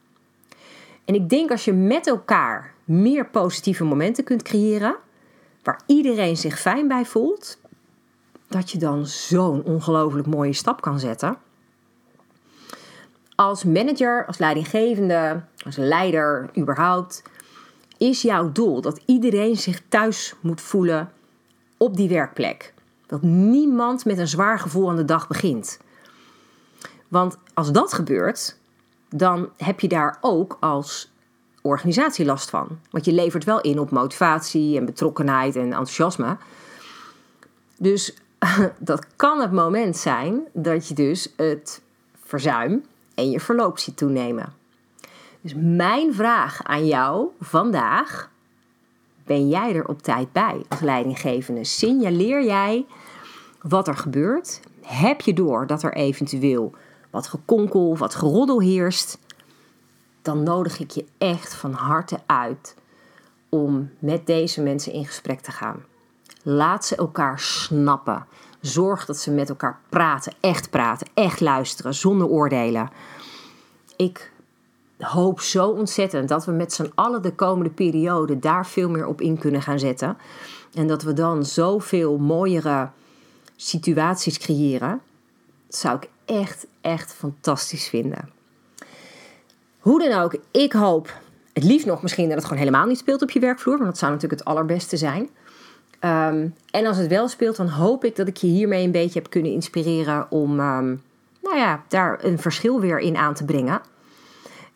En 1.06 1.16
ik 1.16 1.30
denk 1.30 1.52
als 1.52 1.66
je 1.66 1.74
met 1.74 2.08
elkaar 2.08 2.74
meer 2.84 3.26
positieve 3.26 3.84
momenten 3.84 4.24
kunt 4.24 4.42
creëren, 4.42 4.96
waar 5.64 5.82
iedereen 5.86 6.38
zich 6.38 6.60
fijn 6.60 6.88
bij 6.88 7.06
voelt, 7.06 7.60
dat 8.52 8.72
je 8.72 8.78
dan 8.78 9.06
zo'n 9.06 9.64
ongelooflijk 9.64 10.28
mooie 10.28 10.54
stap 10.54 10.82
kan 10.82 11.00
zetten. 11.00 11.38
Als 13.36 13.64
manager, 13.64 14.26
als 14.26 14.38
leidinggevende, 14.38 15.42
als 15.66 15.76
leider 15.76 16.50
überhaupt, 16.58 17.24
is 17.98 18.22
jouw 18.22 18.52
doel 18.52 18.82
dat 18.82 19.02
iedereen 19.06 19.58
zich 19.58 19.82
thuis 19.90 20.34
moet 20.40 20.62
voelen 20.62 21.12
op 21.78 21.98
die 21.98 22.10
werkplek. 22.10 22.74
Dat 23.08 23.22
niemand 23.22 24.06
met 24.06 24.18
een 24.18 24.28
zwaar 24.28 24.60
gevoel 24.60 24.90
aan 24.90 24.96
de 24.96 25.06
dag 25.06 25.28
begint. 25.28 25.80
Want 27.08 27.38
als 27.54 27.72
dat 27.72 27.94
gebeurt, 27.94 28.58
dan 29.10 29.50
heb 29.58 29.80
je 29.80 29.88
daar 29.88 30.18
ook 30.22 30.58
als 30.60 31.12
organisatie 31.62 32.26
last 32.26 32.50
van. 32.50 32.80
Want 32.90 33.06
je 33.06 33.12
levert 33.12 33.44
wel 33.44 33.62
in 33.62 33.80
op 33.80 33.92
motivatie 33.92 34.78
en 34.78 34.86
betrokkenheid 34.86 35.56
en 35.56 35.64
enthousiasme. 35.64 36.38
Dus 37.78 38.14
dat 38.80 39.06
kan 39.16 39.40
het 39.40 39.52
moment 39.52 39.98
zijn 39.98 40.42
dat 40.54 40.88
je 40.88 40.94
dus 40.94 41.34
het 41.36 41.82
verzuim 42.24 42.86
en 43.16 43.30
je 43.30 43.40
verloop 43.40 43.80
ziet 43.80 43.98
toenemen. 43.98 44.54
Dus 45.42 45.54
mijn 45.56 46.14
vraag 46.14 46.64
aan 46.64 46.86
jou 46.88 47.28
vandaag: 47.40 48.30
ben 49.26 49.50
jij 49.50 49.76
er 49.76 49.88
op 49.88 50.02
tijd 50.02 50.32
bij 50.32 50.66
als 50.70 50.80
leidinggevende? 50.80 51.64
Signaleer 51.64 52.44
jij 52.44 52.86
wat 53.62 53.88
er 53.88 53.98
gebeurt? 53.98 54.60
Heb 54.82 55.22
je 55.22 55.34
door 55.34 55.68
dat 55.68 55.84
er 55.84 55.94
eventueel 55.94 56.74
wat 57.10 57.28
gekonkel, 57.28 57.98
wat 57.98 58.16
geroddel 58.16 58.62
heerst? 58.62 59.20
dan 60.22 60.44
nodig 60.44 60.80
ik 60.80 60.92
je 60.92 61.06
echt 61.18 61.54
van 61.54 61.72
harte 61.72 62.20
uit 62.26 62.76
om 63.50 63.90
met 64.00 64.26
deze 64.26 64.62
mensen 64.62 64.94
in 64.94 65.06
gesprek 65.06 65.40
te 65.40 65.52
gaan. 65.52 65.84
Laat 66.44 66.86
ze 66.86 66.96
elkaar 66.96 67.40
snappen. 67.40 68.26
Zorg 68.62 69.06
dat 69.06 69.18
ze 69.18 69.32
met 69.32 69.50
elkaar 69.50 69.80
praten, 69.90 70.34
echt 70.40 70.70
praten, 70.70 71.08
echt 71.14 71.40
luisteren, 71.40 71.94
zonder 71.94 72.28
oordelen. 72.28 72.90
Ik 73.96 74.32
hoop 74.98 75.40
zo 75.40 75.68
ontzettend 75.68 76.30
dat 76.30 76.46
we 76.46 76.52
met 76.52 76.74
z'n 76.74 76.92
allen 76.96 77.22
de 77.22 77.36
komende 77.36 77.70
periode 77.70 78.40
daar 78.40 78.66
veel 78.66 78.90
meer 78.90 79.08
op 79.08 79.22
in 79.22 79.38
kunnen 79.38 79.62
gaan 79.62 79.80
zetten. 79.80 80.18
En 80.74 80.88
dat 80.88 81.04
we 81.04 81.14
dan 81.14 81.46
zoveel 81.46 82.18
mooiere 82.18 82.90
situaties 83.56 84.38
creëren. 84.38 85.02
Dat 85.68 85.80
zou 85.80 85.98
ik 85.98 86.10
echt, 86.26 86.68
echt 86.82 87.14
fantastisch 87.14 87.88
vinden. 87.88 88.30
Hoe 89.80 90.10
dan 90.10 90.22
ook, 90.22 90.36
ik 90.52 90.74
hoop 90.74 91.14
het 91.54 91.64
liefst 91.64 91.86
nog 91.86 92.02
misschien 92.02 92.26
dat 92.26 92.36
het 92.36 92.44
gewoon 92.44 92.60
helemaal 92.60 92.86
niet 92.86 92.98
speelt 92.98 93.22
op 93.22 93.32
je 93.32 93.40
werkvloer. 93.40 93.78
Want 93.78 93.90
dat 93.90 93.98
zou 93.98 94.12
natuurlijk 94.12 94.40
het 94.40 94.50
allerbeste 94.50 94.98
zijn. 94.98 95.30
Ehm, 96.02 96.48
en 96.72 96.86
als 96.86 96.98
het 96.98 97.08
wel 97.08 97.28
speelt, 97.28 97.56
dan 97.56 97.68
hoop 97.68 98.06
ik 98.06 98.16
dat 98.16 98.28
ik 98.28 98.38
je 98.38 98.48
hiermee 98.48 98.84
een 98.84 98.92
beetje 98.92 99.20
heb 99.20 99.30
kunnen 99.30 99.52
inspireren 99.52 100.32
om 100.32 100.60
ehm, 100.60 100.96
nou 101.42 101.58
ja, 101.58 101.84
daar 101.88 102.24
een 102.24 102.40
verschil 102.40 102.80
weer 102.80 103.00
in 103.00 103.18
aan 103.18 103.34
te 103.34 103.46
brengen. 103.46 103.82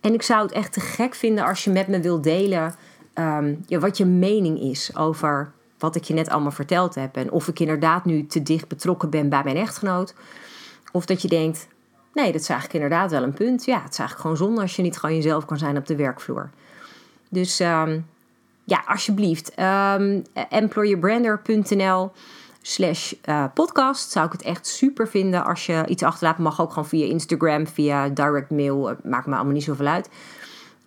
En 0.02 0.14
ik 0.14 0.22
zou 0.22 0.42
het 0.42 0.52
echt 0.52 0.74
te 0.74 0.80
gek 0.80 1.16
vinden 1.16 1.46
als 1.46 1.64
je 1.64 1.72
met 1.72 1.88
me 1.88 2.00
wilt 2.00 2.24
delen 2.24 2.76
ja, 3.66 3.80
wat 3.80 3.98
je 3.98 4.06
mening 4.06 4.60
is 4.60 4.96
over 4.96 5.52
wat 5.78 5.96
ik 5.96 6.04
je 6.04 6.14
net 6.14 6.30
allemaal 6.30 6.52
verteld 6.52 6.96
heb. 6.96 7.16
En 7.16 7.32
of 7.32 7.48
ik 7.48 7.60
inderdaad 7.60 8.06
nu 8.06 8.26
te 8.26 8.44
dicht 8.44 8.68
betrokken 8.68 9.10
ben 9.10 9.30
bij 9.30 9.44
mijn 9.44 9.58
echtgenoot. 9.58 10.14
Of 10.92 11.06
dat 11.06 11.22
je 11.22 11.28
denkt, 11.28 11.68
nee, 12.14 12.32
dat 12.32 12.42
is 12.42 12.50
eigenlijk 12.50 12.84
inderdaad 12.84 13.12
wel 13.12 13.24
een 13.24 13.34
punt. 13.34 13.66
Ja, 13.66 13.82
het 13.82 13.92
is 13.92 14.00
eigenlijk 14.00 14.20
gewoon 14.20 14.38
zonde 14.38 14.62
als 14.62 14.76
je 14.76 14.82
niet 14.82 14.98
gewoon 14.98 15.16
jezelf 15.16 15.46
kan 15.46 15.58
zijn 15.58 15.78
op 15.78 15.86
de 15.86 15.96
werkvloer. 15.96 16.50
Dus 17.30 17.60
ja, 18.66 18.84
alsjeblieft. 18.88 19.52
Um, 19.60 20.24
employerbrander.nl 20.50 22.12
slash 22.62 23.14
uh, 23.26 23.46
podcast 23.54 24.12
zou 24.12 24.26
ik 24.26 24.32
het 24.32 24.42
echt 24.42 24.68
super 24.68 25.08
vinden 25.08 25.46
als 25.46 25.66
je 25.66 25.84
iets 25.88 26.04
achterlaat. 26.04 26.38
Mag 26.38 26.62
ook 26.62 26.70
gewoon 26.70 26.88
via 26.88 27.06
Instagram, 27.06 27.68
via 27.68 28.10
direct 28.10 28.50
mail. 28.50 28.92
Uh, 28.92 28.96
maakt 29.04 29.26
me 29.26 29.36
allemaal 29.36 29.54
niet 29.54 29.64
zoveel 29.64 29.88
uit. 29.88 30.10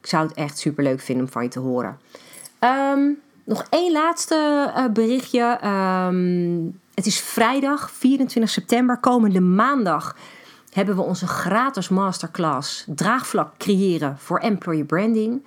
Ik 0.00 0.06
zou 0.06 0.26
het 0.26 0.36
echt 0.36 0.58
super 0.58 0.84
leuk 0.84 1.00
vinden 1.00 1.24
om 1.24 1.32
van 1.32 1.42
je 1.42 1.48
te 1.48 1.58
horen. 1.58 1.98
Um, 2.60 3.18
nog 3.44 3.66
één 3.70 3.92
laatste 3.92 4.72
uh, 4.76 4.86
berichtje. 4.92 5.58
Um, 5.64 6.80
het 6.94 7.06
is 7.06 7.20
vrijdag 7.20 7.90
24 7.90 8.52
september, 8.52 8.98
komende 8.98 9.40
maandag 9.40 10.16
hebben 10.72 10.96
we 10.96 11.02
onze 11.02 11.26
gratis 11.26 11.88
masterclass 11.88 12.84
Draagvlak 12.86 13.52
creëren 13.58 14.16
voor 14.18 14.38
employer 14.38 14.84
branding. 14.84 15.42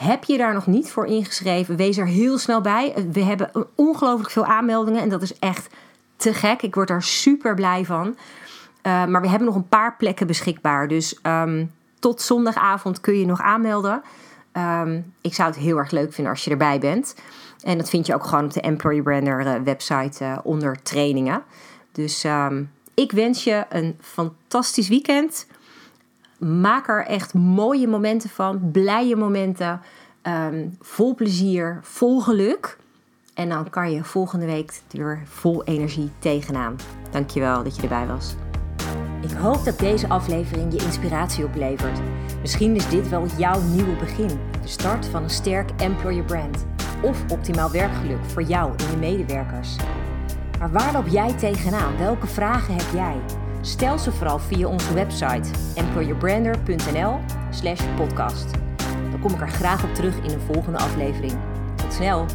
Heb 0.00 0.24
je 0.24 0.38
daar 0.38 0.54
nog 0.54 0.66
niet 0.66 0.90
voor 0.90 1.06
ingeschreven? 1.06 1.76
Wees 1.76 1.96
er 1.96 2.06
heel 2.06 2.38
snel 2.38 2.60
bij. 2.60 3.06
We 3.12 3.24
hebben 3.24 3.50
ongelooflijk 3.74 4.30
veel 4.30 4.44
aanmeldingen 4.44 5.02
en 5.02 5.08
dat 5.08 5.22
is 5.22 5.38
echt 5.38 5.68
te 6.16 6.34
gek. 6.34 6.62
Ik 6.62 6.74
word 6.74 6.88
daar 6.88 7.02
super 7.02 7.54
blij 7.54 7.84
van. 7.84 8.06
Uh, 8.06 9.04
maar 9.06 9.20
we 9.20 9.28
hebben 9.28 9.46
nog 9.46 9.56
een 9.56 9.68
paar 9.68 9.96
plekken 9.96 10.26
beschikbaar. 10.26 10.88
Dus 10.88 11.18
um, 11.22 11.72
tot 11.98 12.20
zondagavond 12.20 13.00
kun 13.00 13.18
je 13.18 13.26
nog 13.26 13.40
aanmelden. 13.40 14.02
Um, 14.52 15.14
ik 15.20 15.34
zou 15.34 15.48
het 15.48 15.58
heel 15.58 15.76
erg 15.76 15.90
leuk 15.90 16.12
vinden 16.12 16.32
als 16.32 16.44
je 16.44 16.50
erbij 16.50 16.78
bent. 16.78 17.14
En 17.62 17.78
dat 17.78 17.88
vind 17.88 18.06
je 18.06 18.14
ook 18.14 18.24
gewoon 18.24 18.44
op 18.44 18.52
de 18.52 18.60
Employee 18.60 19.02
Brander 19.02 19.46
uh, 19.46 19.54
website 19.64 20.40
onder 20.42 20.82
trainingen. 20.82 21.42
Dus 21.92 22.24
um, 22.24 22.70
ik 22.94 23.12
wens 23.12 23.44
je 23.44 23.64
een 23.68 23.98
fantastisch 24.00 24.88
weekend. 24.88 25.46
Maak 26.40 26.88
er 26.88 27.06
echt 27.06 27.34
mooie 27.34 27.88
momenten 27.88 28.30
van, 28.30 28.70
blije 28.72 29.16
momenten, 29.16 29.80
um, 30.22 30.76
vol 30.80 31.14
plezier, 31.14 31.78
vol 31.82 32.20
geluk. 32.20 32.78
En 33.34 33.48
dan 33.48 33.70
kan 33.70 33.90
je 33.92 34.04
volgende 34.04 34.46
week 34.46 34.80
weer 34.90 35.22
vol 35.24 35.64
energie 35.64 36.10
tegenaan. 36.18 36.76
Dankjewel 37.10 37.62
dat 37.62 37.76
je 37.76 37.82
erbij 37.82 38.06
was. 38.06 38.34
Ik 39.22 39.30
hoop 39.30 39.64
dat 39.64 39.78
deze 39.78 40.08
aflevering 40.08 40.72
je 40.72 40.84
inspiratie 40.84 41.44
oplevert. 41.44 42.00
Misschien 42.40 42.74
is 42.74 42.88
dit 42.88 43.08
wel 43.08 43.26
jouw 43.26 43.60
nieuwe 43.60 43.96
begin. 43.96 44.38
De 44.62 44.68
start 44.68 45.06
van 45.06 45.22
een 45.22 45.30
sterk 45.30 45.70
employer 45.76 46.24
brand. 46.24 46.66
Of 47.02 47.32
optimaal 47.32 47.70
werkgeluk 47.70 48.24
voor 48.24 48.42
jou 48.42 48.72
en 48.76 48.90
je 48.90 48.96
medewerkers. 48.96 49.76
Maar 50.58 50.70
waar 50.70 50.92
loop 50.92 51.06
jij 51.06 51.32
tegenaan? 51.32 51.96
Welke 51.96 52.26
vragen 52.26 52.74
heb 52.74 52.92
jij? 52.92 53.16
Stel 53.60 53.98
ze 53.98 54.12
vooral 54.12 54.38
via 54.38 54.68
onze 54.68 54.94
website 54.94 55.50
employerbrander.nl 55.74 57.18
slash 57.50 57.80
podcast. 57.96 58.50
Dan 59.10 59.20
kom 59.20 59.32
ik 59.32 59.40
er 59.40 59.48
graag 59.48 59.84
op 59.84 59.94
terug 59.94 60.16
in 60.16 60.30
een 60.30 60.40
volgende 60.52 60.78
aflevering. 60.78 61.32
Tot 61.76 61.92
snel! 61.92 62.26